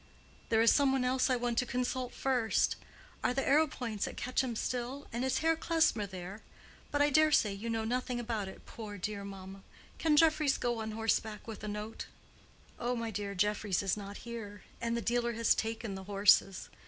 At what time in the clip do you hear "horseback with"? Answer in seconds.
10.93-11.63